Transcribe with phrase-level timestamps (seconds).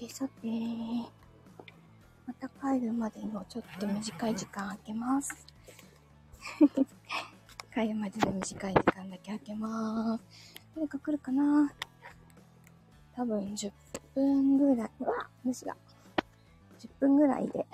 [0.00, 0.48] てさて、
[2.26, 5.46] また帰るまでのちょっと短い時間空けます。
[7.74, 10.24] 帰るまでの短い時間だけ空けます。
[10.74, 11.70] 誰か来るかな？
[13.14, 13.72] 多分10
[14.14, 14.90] 分ぐらい。
[15.00, 15.76] うわ虫が。
[16.78, 17.66] 10分ぐらいで。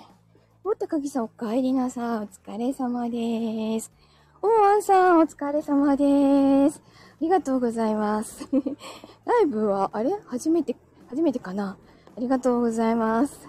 [0.65, 2.05] お、高木さんお帰りなさい。
[2.19, 3.89] お疲れ様です。
[4.41, 6.81] おー、アンさんお疲れ様です。
[6.81, 8.49] ありがとうございます。
[9.23, 10.11] ライブは、あれ？
[10.25, 10.75] 初めて、
[11.07, 11.77] 初めてかな？
[12.17, 13.47] ありがとうございます。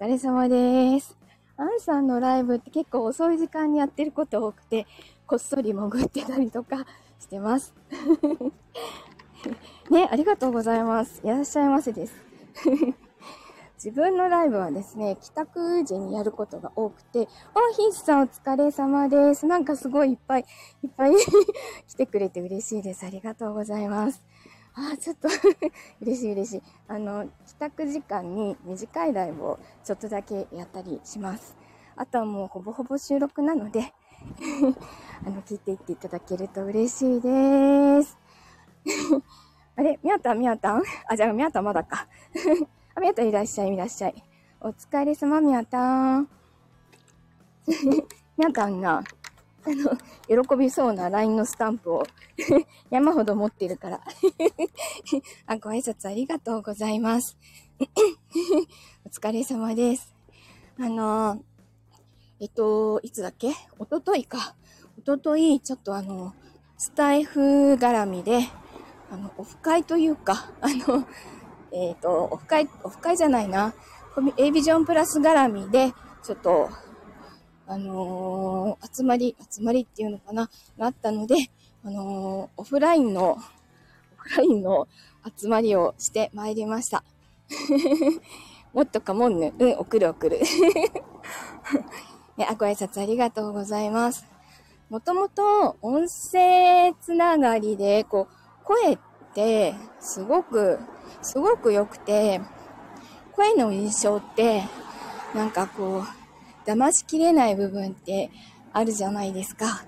[0.00, 1.16] お疲れ様です。
[1.56, 4.88] アンさんのライブって結構遅い時間にやってること多くて、
[5.24, 6.84] こっそり潜ってたりとか
[7.20, 7.72] してます。
[9.88, 11.20] ね、ありがとうございます。
[11.22, 12.14] いらっしゃいませです。
[13.78, 19.46] 自分のライブはですね、帰宅時にやることが多くて、お、ヒースさんお疲れ様です。
[19.46, 20.46] なんかすごいいっぱい、
[20.82, 21.12] いっぱい
[21.86, 23.06] 来てくれて嬉しいです。
[23.06, 24.24] ありがとうございます。
[24.74, 25.28] あー、ちょっと
[26.00, 26.62] 嬉しい嬉しい。
[26.88, 31.56] あの、帰宅時間に短いライブをちょっとだけやったりします。
[31.96, 33.92] あとはもうほぼほぼ収録なので、
[35.26, 38.16] あの、聞いていっていただけると嬉しいです。
[39.76, 39.98] あれ？
[40.02, 40.38] みやたん？
[40.38, 40.82] みやたん？
[41.08, 42.06] あ、じゃあみやたんまだか。
[42.94, 44.24] あ、みやたんいらっしゃいいらっしゃい。
[44.60, 46.28] お疲れ様みやたん。
[48.38, 49.02] みやたんが、
[49.64, 52.04] あの、喜びそうな LINE のスタンプを
[52.90, 54.00] 山ほど持ってるから。
[55.46, 57.36] あ、ご挨拶ありがとうございます。
[59.06, 60.14] お疲れ様です。
[60.78, 61.42] あの、
[62.40, 63.52] えっと、いつだっけ？
[63.78, 64.56] おとといか。
[64.98, 66.34] おととい、ちょっとあの、
[66.76, 68.40] スタイフ絡みで、
[69.10, 71.06] あの、オフ会というか、 あの、
[71.70, 73.74] えっ、と、オフ会、オフ会じゃないな。
[74.14, 75.92] コミ A ビジョンプラス絡みで、
[76.22, 76.68] ちょっと、
[77.66, 81.34] あのー集まり、集まりっていうのかな、があったので、
[81.84, 83.36] あのーオフラインの、オ
[84.16, 84.88] フラインの
[85.38, 87.04] 集まりをしてまいりました。
[88.72, 89.52] もっとかもんぬ。
[89.58, 90.40] うん、送る送る。
[92.36, 94.26] ね、あ、ご挨拶ありがとうございます。
[94.88, 98.98] もともと音声つながりで、こう、声っ
[99.34, 100.78] てすごく、
[101.22, 102.40] すごく良くて、
[103.32, 104.64] 声の印象って、
[105.34, 106.21] なんかこう、
[106.66, 108.30] 騙しきれない部分って
[108.72, 109.84] あるじゃないですか。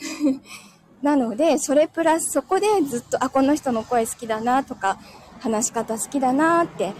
[1.02, 4.98] なので、それプラスそこでずっと、あ、この人の声好きだなとか、
[5.40, 6.94] 話し方好きだなって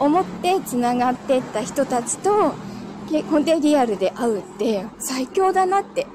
[0.00, 2.52] 思って繋がってった人たちと、
[3.08, 6.06] けほんでリアルで会うって最強だなって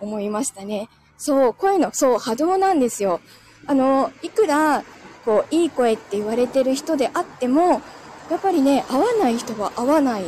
[0.00, 0.88] 思いましたね。
[1.18, 3.20] そう、声の、そう、波動なんですよ。
[3.66, 4.84] あの、いくら、
[5.24, 7.80] こう、いい声って言われてる人であっても、
[8.30, 10.24] やっぱりね、合わない人は合わない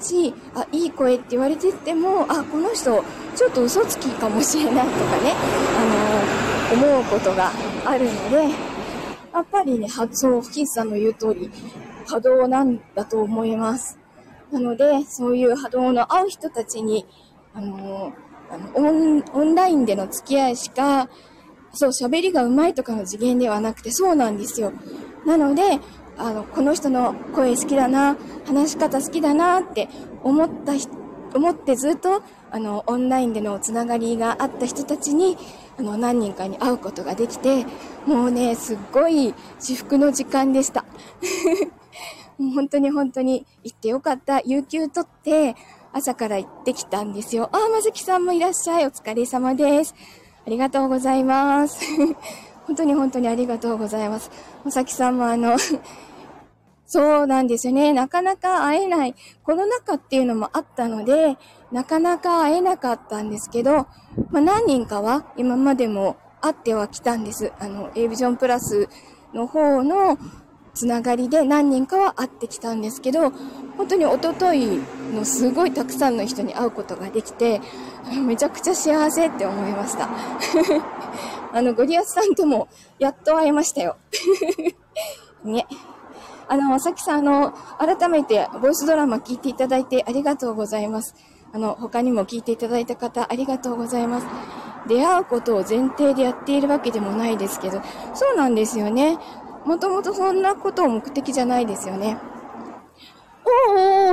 [0.00, 3.02] し、あ、いい声って言われてても、あ、この人、
[3.34, 5.34] ちょっと嘘つきかもしれないとかね、
[5.76, 7.50] あの、思うことが
[7.84, 8.76] あるので、
[9.32, 11.50] やっぱりね、はそう、キースさんの言う通り、
[12.06, 13.98] 波動なんだと思います。
[14.50, 17.06] なので、そういう波動の合う人たちに、
[17.52, 18.12] あの、
[18.48, 21.08] あのオンオンラインでの付き合いしか、
[21.72, 24.72] そう、喋りが上手いとかの次元ではなくて、そうなんですよ。
[25.26, 25.80] なので、
[26.18, 28.16] あの、この人の声好きだな、
[28.46, 29.88] 話し方好きだなって
[30.22, 30.90] 思った人、
[31.34, 35.36] 思ってずっと、あの、オンラインでのつながりがあった人たちに、
[35.78, 37.66] あの、何人かに会うことができて、
[38.06, 40.84] もうね、すっごい至福の時間でした。
[42.38, 44.40] もう本当に本当に行ってよかった。
[44.40, 45.56] 有給取って、
[45.92, 47.48] 朝から行ってきたんですよ。
[47.52, 48.86] あ、まずきさんもいらっしゃい。
[48.86, 49.94] お疲れ様です。
[50.46, 51.80] ありがとうございます。
[52.66, 54.30] 本当に本当にありがとうございます。
[54.64, 55.56] まさきさんもあの、
[56.86, 57.92] そうなんですよね。
[57.92, 59.14] なかなか会えない。
[59.44, 61.36] コロナ禍っていうのもあったので、
[61.72, 63.86] なかなか会えなかったんですけど、
[64.30, 67.52] まあ何人かは今までも会ってはきたんです。
[67.58, 68.88] あの、A ビジョンプラス
[69.32, 70.16] の方の
[70.74, 73.30] つながりで何人かは会ってきたんですけど、
[73.76, 74.80] 本当に一昨日
[75.12, 77.60] のすごいたくさんの人に会うことができて、
[78.26, 80.08] めちゃくちゃ幸せって思いました。
[81.56, 82.68] あの、ゴリアスさんとも
[82.98, 83.96] やっと会えましたよ。
[85.42, 85.66] ね。
[86.48, 91.14] あの、まさきさん、あの、改めて、ボイスドラマ聞いていただいてありがとうございます。
[91.54, 94.26] あの、他にも聞いていただいた方、ありがとうございます。
[94.86, 97.80] 出会うことを前提でやっているわけでもないですけど、
[98.12, 99.18] そうなんですよね。
[99.64, 102.18] もともとそんなことを目的じゃないですよね。
[103.46, 104.12] おー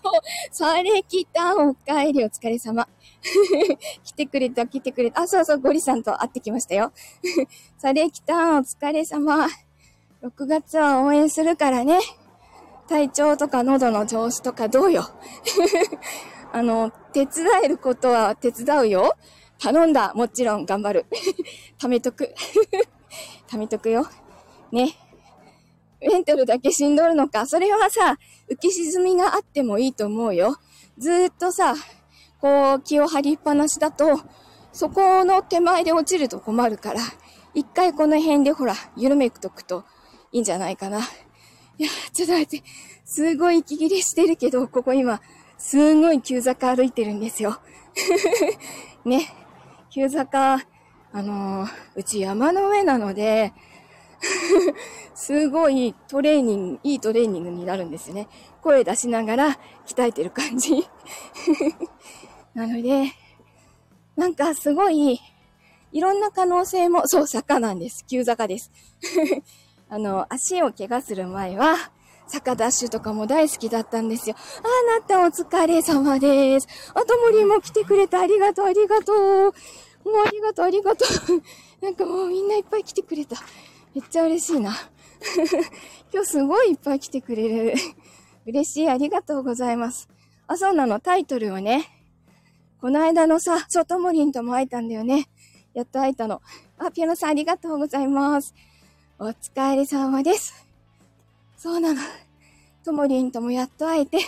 [0.52, 2.88] されきたお帰りお疲れ様。
[4.04, 5.22] 来てくれた、来てくれた。
[5.22, 6.92] あ、そうそう、ゴリさんと会ってきましたよ。
[7.78, 9.46] されきたお疲れ様。
[10.22, 12.00] 6月は応援するからね。
[12.88, 15.04] 体調とか喉の調子とかどうよ。
[16.52, 19.14] あの、手伝えることは手伝うよ。
[19.58, 20.12] 頼んだ。
[20.14, 21.06] もちろん頑張る。
[21.78, 22.34] 貯めとく。
[23.48, 24.06] 貯めとくよ。
[24.72, 24.96] ね。
[26.00, 27.46] メンタルだけしんどるのか。
[27.46, 28.16] それはさ、
[28.48, 30.56] 浮き沈みがあってもいいと思うよ。
[30.96, 31.74] ずっとさ、
[32.40, 34.20] こう、気を張りっぱなしだと、
[34.72, 37.00] そこの手前で落ちると困るから、
[37.54, 39.84] 一回この辺でほら、緩めくとくと
[40.32, 41.00] いいんじゃないかな。
[41.78, 42.62] いや、ちょっと待って。
[43.04, 45.20] すごい息切れしてるけど、ここ今、
[45.56, 47.58] すんごい急坂歩いてるんですよ。
[49.04, 49.34] ね。
[49.90, 50.64] 急坂、
[51.12, 53.52] あのー、うち山の上なので、
[55.14, 58.28] すごいトレーニング、いいトレーニングになるんですね。
[58.62, 60.88] 声出しながら鍛えてる感じ。
[62.54, 63.12] なので、
[64.16, 65.20] なんかすごい、
[65.92, 68.04] いろんな可能性も、そう、坂なんです。
[68.06, 68.70] 急坂です。
[69.88, 71.76] あの、足を怪我する前は、
[72.26, 74.36] 坂ダッシュとかも大好きだったんですよ。
[74.58, 76.68] あなたお疲れ様です。
[76.94, 79.16] あともりも来てくれてありがとう、ありがとう。
[79.16, 79.52] もう
[80.26, 81.42] ありがとう、ありがとう。
[81.82, 83.36] なんかもうみんないっぱい来てくれた。
[83.94, 84.76] めっちゃ嬉しいな。
[86.12, 87.74] 今日すごいいっぱい来てくれる。
[88.46, 90.08] 嬉しい、ありがとうございます。
[90.46, 91.86] あ、そうなの、タイトルはね、
[92.80, 95.28] この間のさ、ソトモリンとも会えたんだよね。
[95.74, 96.40] やっと会えたの。
[96.78, 98.54] あ、ピアノさんありがとうございます。
[99.18, 100.66] お疲れ様です。
[101.56, 102.00] そうなの。
[102.84, 104.18] ともりんともやっと会えて、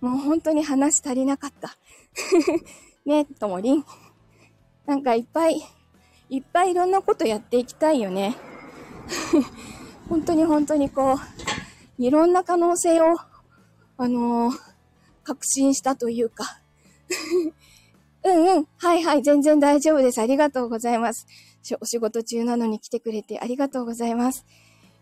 [0.00, 1.76] もう本当に話足りなかった。
[3.04, 3.84] ね、ともりん。
[4.86, 5.60] なんかいっぱい、
[6.30, 8.36] いっぱいいろんなことやっていきたいよね。
[10.08, 11.18] 本当に本当にこう、
[11.98, 13.16] いろんな可能性を、
[13.96, 14.58] あのー、
[15.22, 16.60] 確信したというか。
[18.24, 18.68] うんうん。
[18.76, 19.22] はいはい。
[19.22, 20.20] 全然大丈夫です。
[20.20, 21.26] ありがとうございます。
[21.80, 24.44] お仕事中なのに来てくれてありがとうございます。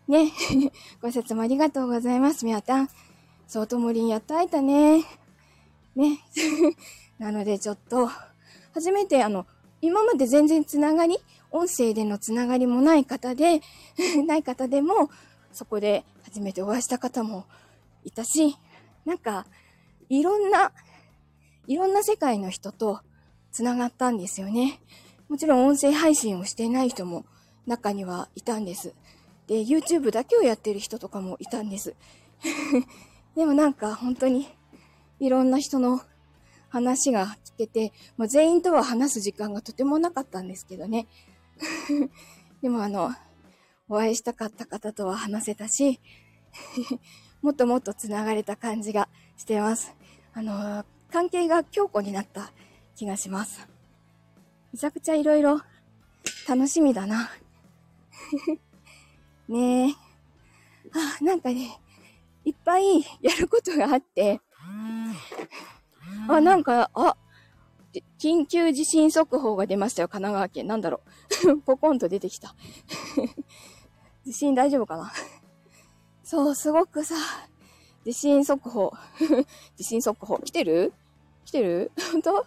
[0.07, 0.31] ね。
[1.01, 2.45] ご説もありがとうございます。
[2.45, 2.89] みやたん。
[3.47, 5.03] そうともりんやっと会えたね。
[5.95, 6.19] ね。
[7.17, 8.09] なのでちょっと、
[8.73, 9.45] 初めてあの、
[9.81, 11.17] 今まで全然つながり、
[11.51, 13.61] 音声でのつながりもない方で、
[14.27, 15.09] ない方でも、
[15.51, 17.45] そこで初めてお会いした方も
[18.03, 18.57] いたし、
[19.05, 19.45] なんか、
[20.09, 20.71] いろんな、
[21.67, 23.01] いろんな世界の人と
[23.51, 24.79] つながったんですよね。
[25.27, 27.25] もちろん音声配信をしていない人も
[27.67, 28.93] 中にはいたんです。
[29.47, 31.95] で、YouTube だけをやってる人とかもいたんです。
[33.35, 34.47] でもなんか本当に
[35.19, 36.01] いろんな人の
[36.69, 41.07] 話が聞けて、まあ、全員とは話す時間がとてもなかったんですけどね。
[42.61, 43.11] でもあの、
[43.87, 45.99] お会いしたかった方とは話せたし、
[47.41, 49.95] もっともっと繋がれた感じがしてます。
[50.33, 52.51] あの、関係が強固になった
[52.95, 53.67] 気がします。
[54.73, 55.61] めちゃくちゃいろいろ
[56.47, 57.31] 楽しみだな。
[59.47, 59.95] ねえ。
[60.93, 61.79] あ、なんかね、
[62.45, 64.41] いっぱいやることがあって、
[66.27, 67.17] あ、なんか、あ、
[68.19, 70.67] 緊急地震速報が出ましたよ、神奈川県。
[70.67, 71.01] なんだろ
[71.45, 71.57] う。
[71.65, 72.55] ポコンと出てきた。
[74.25, 75.11] 地震大丈夫かな？
[76.23, 77.15] そう、すごくさ、
[78.05, 78.93] 地震速報。
[79.75, 80.37] 地震速報。
[80.39, 80.93] 来てる？
[81.45, 81.91] 来てる？
[82.11, 82.45] 本当？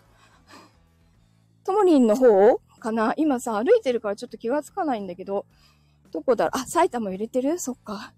[1.65, 3.15] ともりんの方かな？
[3.17, 5.47] 今さ、歩いてるからちょっと気がつかないんだけど、
[6.13, 6.61] どこだろう？
[6.61, 7.59] あ、埼玉揺れてる？
[7.59, 8.13] そっか。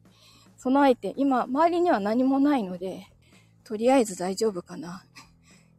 [0.58, 3.06] 備えて、今、周りには何もないので、
[3.64, 5.04] とりあえず大丈夫かな。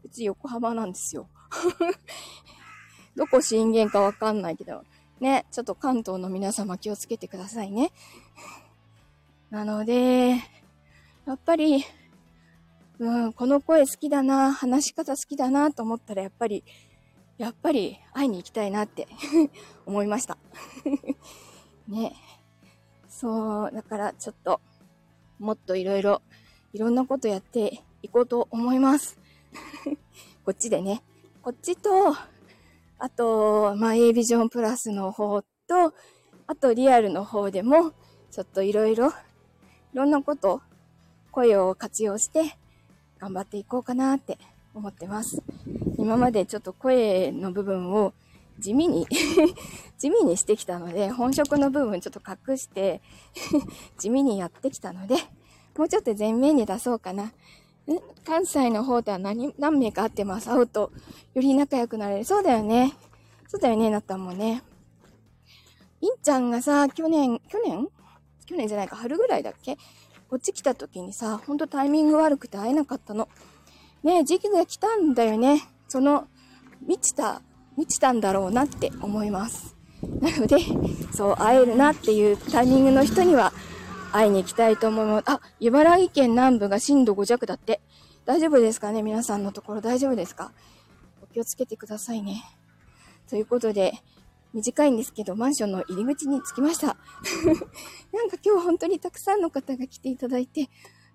[0.04, 1.28] うち横浜なんですよ。
[3.16, 4.84] どこ震源かわかんないけど、
[5.20, 7.92] ね、ちょっと関東の皆様気をつけてくださいね。
[9.50, 10.32] なので、
[11.26, 11.86] やっぱり、
[13.00, 16.64] うん、この声好きだな、話し方好きだなと思ったら、やっぱり、
[17.38, 19.08] やっぱり会いに行きたいなって
[19.86, 20.38] 思いました
[21.88, 22.16] ね。
[23.10, 24.62] そう、だからちょっと、
[25.40, 26.22] もっといろいろ、
[26.74, 29.18] いろんなことやっていこうと思います。
[30.46, 31.02] こっちでね。
[31.46, 31.90] こっちと、
[32.98, 35.94] あと、まあ、A ビジョンプラスの方と、
[36.48, 37.92] あとリアルの方でも、
[38.32, 39.12] ちょっといろいろ、い
[39.94, 40.64] ろんなこと、
[41.30, 42.58] 声を活用して、
[43.20, 44.40] 頑張っていこうかなって
[44.74, 45.44] 思ってます。
[46.00, 48.16] 今までちょっと声の部分を
[48.58, 49.06] 地味に
[50.00, 53.04] 地味にしてきたので、本職の部分ちょっと隠して
[54.00, 55.18] 地味にやってきたので、
[55.78, 57.34] もうちょっと前面に出そうかな。
[58.25, 60.50] 関西の方では何、何名か会ってます。
[60.50, 60.92] 会うと、
[61.34, 62.25] より仲良くなれる。
[62.25, 62.94] そうだよね。
[63.48, 64.63] そうだよね、なったもんね。
[66.01, 67.88] いんちゃんがさ、去年、去年？
[68.46, 69.77] 去年じゃないか、春ぐらいだっけ？
[70.30, 73.30] こっち来た時にさ、ほんとタイミング悪くて会えなかったの。
[74.04, 75.63] ねえ時期が来たんだよね。
[75.88, 76.27] その、
[76.86, 77.42] 満ちた、
[77.77, 79.75] 満ちたんだろうなって思います。
[80.22, 80.58] なので、
[81.12, 83.54] そう、会えるなっていうタイミングの人には、
[84.15, 85.24] 会いに行きたいと思います。
[85.27, 87.81] あ、茨城県南部が震度5弱だって。
[88.25, 89.03] 大丈夫ですかね？
[89.03, 90.51] 皆さんのところ大丈夫ですか？
[91.22, 92.43] お気をつけてくださいね。
[93.29, 93.93] ということで、
[94.53, 96.88] 短いんですけど、マンションの入り口に着きました。
[98.13, 100.69] なんか今日本当にたくさんの方が来ていただいて、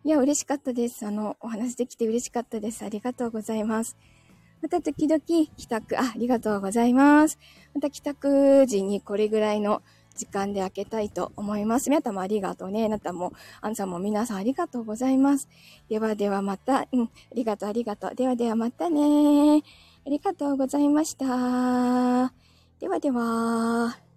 [0.04, 1.06] いや、嬉しかったです。
[1.06, 2.84] あの、お話できて嬉しかったです。
[2.84, 3.96] ありがとうございます。
[4.62, 7.38] また時々帰宅、あ、ありがとうございます。
[7.74, 9.80] また帰宅時にこれぐらいの
[10.20, 11.88] 時間で開けたいと思います。
[11.88, 12.84] 皆様ありがとうね。
[12.84, 15.48] あなたも、あんさんも皆さんありがとうございます。
[15.88, 18.14] ではではまた、うん、ありがとうありがとう。
[18.14, 19.62] ではではまたね。
[20.06, 22.32] ありがとうございました。
[22.80, 24.09] ではでは。